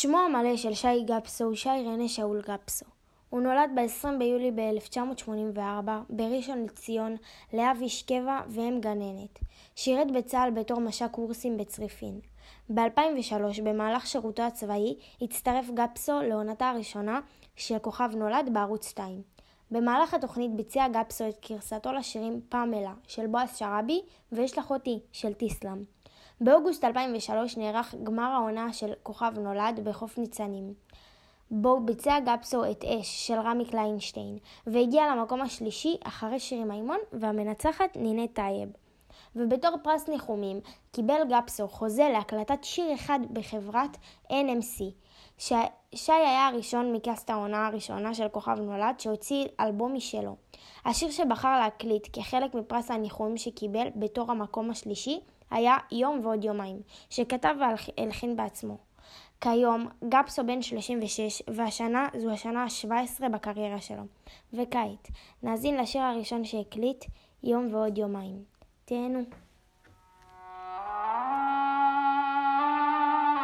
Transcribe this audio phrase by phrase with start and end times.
[0.00, 2.86] שמו המלא של שי גפסו הוא שי רנה שאול גפסו.
[3.30, 7.16] הוא נולד ב-20 ביולי ב-1984 בראשון לציון
[7.52, 9.38] לאב איש קבע ואם גננת.
[9.74, 12.20] שירת בצה"ל בתור מש"ק קורסים בצריפין.
[12.70, 17.20] ב-2003, במהלך שירותו הצבאי, הצטרף גפסו לעונתה הראשונה
[17.56, 19.22] של כוכב נולד בערוץ 2.
[19.70, 24.00] במהלך התוכנית ביצע גפסו את גרסתו לשירים פאמלה של בועז שראבי
[24.32, 25.82] ויש לך אותי של טיסלאם.
[26.40, 30.74] באוגוסט 2003 נערך גמר העונה של כוכב נולד בחוף ניצנים.
[31.50, 37.96] בו ביצע גבסו את אש של רמי קליינשטיין, והגיע למקום השלישי אחרי שירי מימון והמנצחת
[37.96, 38.68] נינת טייב.
[39.36, 40.60] ובתור פרס ניחומים
[40.92, 43.96] קיבל גבסו חוזה להקלטת שיר אחד בחברת
[44.28, 44.82] NMC.
[45.38, 45.52] ש...
[45.94, 50.36] שי היה הראשון מקאסט העונה הראשונה של כוכב נולד שהוציא אלבום משלו.
[50.84, 57.54] השיר שבחר להקליט כחלק מפרס הניחומים שקיבל בתור המקום השלישי היה יום ועוד יומיים, שכתב
[57.60, 58.76] והלחין בעצמו.
[59.40, 64.02] כיום גפסו בן 36 והשנה זו השנה ה-17 בקריירה שלו.
[64.52, 65.08] וכעת,
[65.42, 67.04] נאזין לשיר הראשון שהקליט,
[67.42, 68.44] יום ועוד יומיים.
[68.84, 69.20] תהנו.